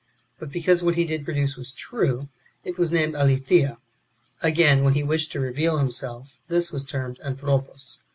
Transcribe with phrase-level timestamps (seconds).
[0.39, 2.27] But because what he did produce was true,
[2.63, 3.77] it was named Aletheia.
[4.41, 8.01] Again, when he wished to reveal himself, this was termed Anthropos.